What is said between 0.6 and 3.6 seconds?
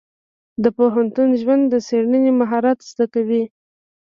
د پوهنتون ژوند د څېړنې مهارت زده کوي.